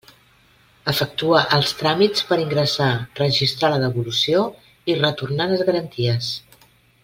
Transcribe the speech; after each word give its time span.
Efectua 0.91 1.41
els 1.57 1.73
tràmits 1.81 2.25
per 2.31 2.39
ingressar, 2.45 2.89
registrar 3.21 3.71
la 3.75 3.79
devolució 3.85 4.43
i 4.93 4.97
retornar 5.05 5.49
les 5.53 5.63
garanties. 5.71 6.33